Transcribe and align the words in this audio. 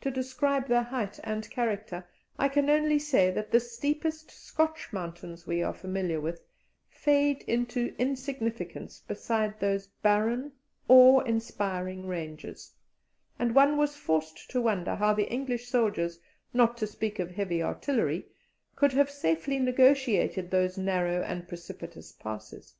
To 0.00 0.10
describe 0.10 0.66
their 0.66 0.82
height 0.82 1.20
and 1.22 1.48
character, 1.48 2.04
I 2.36 2.48
can 2.48 2.68
only 2.68 2.98
say 2.98 3.30
that 3.30 3.52
the 3.52 3.60
steepest 3.60 4.28
Scotch 4.28 4.92
mountains 4.92 5.46
we 5.46 5.62
are 5.62 5.72
familiar 5.72 6.20
with 6.20 6.42
fade 6.88 7.42
into 7.46 7.94
insignificance 7.96 8.98
beside 9.06 9.60
those 9.60 9.86
barren, 9.86 10.50
awe 10.88 11.20
inspiring 11.20 12.08
ranges, 12.08 12.72
and 13.38 13.54
one 13.54 13.76
was 13.76 13.94
forced 13.94 14.50
to 14.50 14.60
wonder 14.60 14.96
how 14.96 15.14
the 15.14 15.30
English 15.30 15.68
soldiers 15.68 16.18
not 16.52 16.76
to 16.78 16.86
speak 16.88 17.20
of 17.20 17.30
heavy 17.30 17.62
artillery 17.62 18.26
could 18.74 18.90
have 18.90 19.10
safely 19.12 19.60
negotiated 19.60 20.50
those 20.50 20.76
narrow 20.76 21.22
and 21.22 21.46
precipitous 21.46 22.10
passes. 22.10 22.74